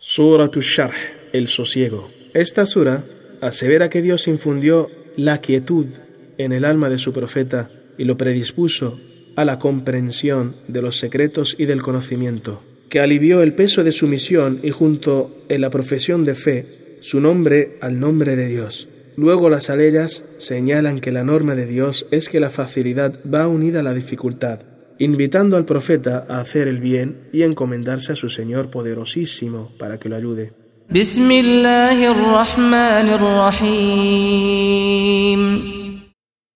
[0.00, 0.94] Surah Sharh,
[1.32, 2.08] el sosiego.
[2.32, 3.02] Esta sura
[3.40, 5.86] asevera que Dios infundió la quietud
[6.38, 7.68] en el alma de su profeta
[7.98, 9.00] y lo predispuso
[9.34, 14.06] a la comprensión de los secretos y del conocimiento, que alivió el peso de su
[14.06, 18.88] misión y junto en la profesión de fe su nombre al nombre de Dios.
[19.16, 23.80] Luego las aleyas señalan que la norma de Dios es que la facilidad va unida
[23.80, 24.60] a la dificultad,
[24.98, 30.08] invitando al profeta a hacer el bien y encomendarse a su Señor poderosísimo para que
[30.08, 30.52] lo ayude.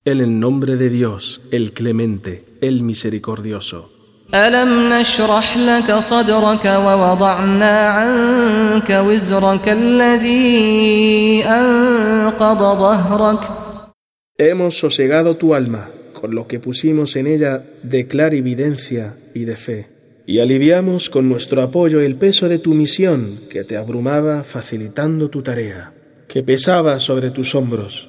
[0.05, 3.91] En el nombre de Dios, el clemente, el misericordioso.
[14.39, 15.91] Hemos sosegado tu alma
[16.23, 19.89] con lo que pusimos en ella de clarividencia y de fe,
[20.25, 25.43] y aliviamos con nuestro apoyo el peso de tu misión que te abrumaba facilitando tu
[25.43, 25.93] tarea,
[26.29, 28.09] que pesaba sobre tus hombros.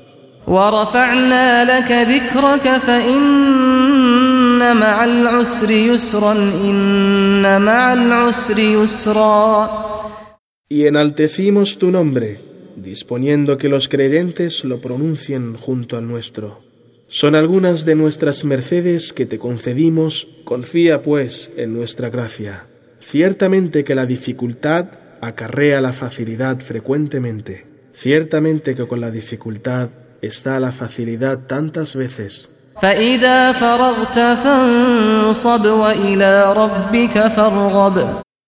[10.70, 12.40] Y enaltecimos tu nombre,
[12.76, 16.73] disponiendo que los creyentes lo pronuncien junto al nuestro.
[17.08, 22.66] Son algunas de nuestras mercedes que te concedimos, confía pues en nuestra gracia.
[23.00, 24.88] Ciertamente que la dificultad
[25.22, 27.68] acarrea la facilidad frecuentemente.
[27.94, 29.90] Ciertamente que con la dificultad
[30.22, 32.50] está la facilidad tantas veces.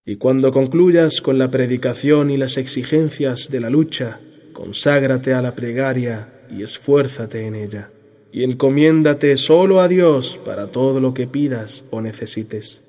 [0.05, 4.19] Y cuando concluyas con la predicación y las exigencias de la lucha,
[4.53, 7.91] conságrate a la plegaria y esfuérzate en ella
[8.35, 12.84] y encomiéndate solo a Dios para todo lo que pidas o necesites.